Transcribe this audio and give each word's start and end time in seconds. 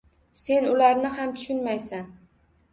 Sen 0.45 0.69
ularni 0.71 1.13
ham 1.19 1.37
tushunmaysan. 1.37 2.13